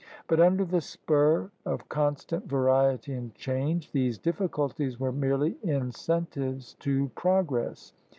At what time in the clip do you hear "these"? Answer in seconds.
3.91-4.17